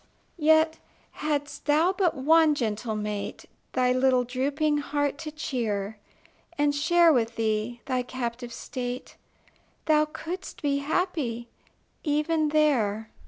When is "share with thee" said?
6.73-7.81